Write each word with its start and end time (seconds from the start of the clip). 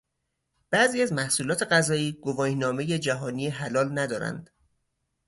بعضی 0.71 1.01
از 1.01 1.13
محصولات 1.13 1.63
غذایی 1.71 2.11
گواهینامهٔ 2.11 2.97
جهانی 2.99 3.47
حلال 3.49 3.99
ندارند. 3.99 4.49